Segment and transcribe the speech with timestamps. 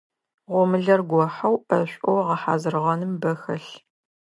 [0.51, 3.73] Гъомылэр гохьэу, ӏэшӏоу гъэхьазырыгъэным бэ хэлъ.